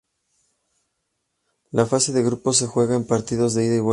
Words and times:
La 1.69 1.85
fase 1.85 2.11
de 2.11 2.23
grupos 2.23 2.57
se 2.57 2.65
juega 2.65 2.95
a 2.97 3.03
partidos 3.05 3.53
de 3.53 3.65
ida 3.65 3.75
y 3.75 3.79
vuelta. 3.81 3.89